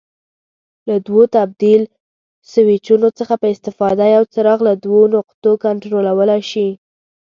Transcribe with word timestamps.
له 0.87 0.95
دوو 1.07 1.23
تبدیل 1.37 1.81
سویچونو 2.51 3.07
څخه 3.19 3.33
په 3.41 3.47
استفاده 3.53 4.05
یو 4.15 4.23
څراغ 4.33 4.59
له 4.69 4.73
دوو 4.83 5.01
نقطو 5.15 5.51
کنټرولولای 5.65 6.41
شي. 6.51 6.67